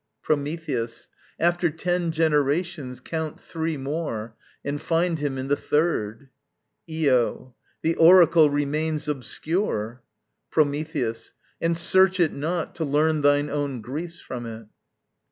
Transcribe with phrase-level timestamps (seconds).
[0.23, 1.09] Prometheus.
[1.39, 4.35] After ten generations, count three more,
[4.65, 6.29] And find him in the third.
[6.89, 7.53] Io.
[7.83, 10.01] The oracle Remains obscure.
[10.49, 11.35] Prometheus.
[11.61, 14.65] And search it not, to learn Thine own griefs from it.